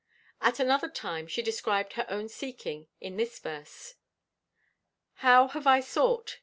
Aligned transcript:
At 0.41 0.59
another 0.59 0.89
time 0.89 1.27
she 1.27 1.43
described 1.43 1.93
her 1.93 2.07
own 2.09 2.27
seeking 2.27 2.87
in 2.99 3.17
this 3.17 3.37
verse: 3.37 3.93
How 5.17 5.47
have 5.49 5.67
I 5.67 5.79
sought! 5.79 6.39